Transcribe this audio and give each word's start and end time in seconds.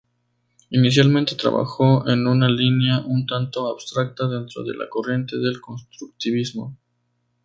Inicialmente 0.71 1.35
trabajó 1.35 2.09
en 2.09 2.25
una 2.25 2.49
línea 2.49 3.03
un 3.05 3.27
tanto 3.27 3.69
abstracta 3.71 4.27
dentro 4.27 4.63
de 4.63 4.73
la 4.75 4.89
corriente 4.89 5.37
del 5.37 5.61
constructivismo. 5.61 6.75